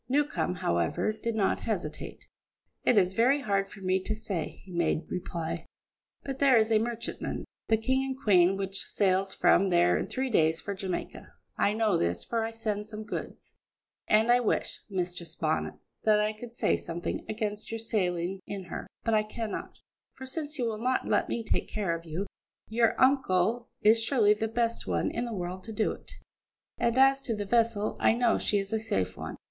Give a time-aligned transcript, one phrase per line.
[0.09, 2.25] Newcombe, however, did not hesitate.
[2.83, 5.67] "It is very hard for me to say," he made reply,
[6.23, 10.31] "but there is a merchantman, the King and Queen, which sails from here in three
[10.31, 11.31] days for Jamaica.
[11.55, 13.53] I know this, for I send some goods;
[14.07, 18.87] and I wish, Mistress Bonnet, that I could say something against your sailing in her,
[19.03, 19.77] but I cannot;
[20.15, 22.25] for, since you will not let me take care of you,
[22.69, 26.13] your uncle is surely the best one in the world to do it;
[26.79, 29.35] and as to the vessel, I know she is a safe one."